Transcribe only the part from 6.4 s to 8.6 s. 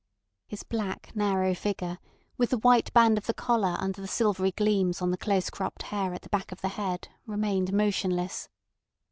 of the head, remained motionless.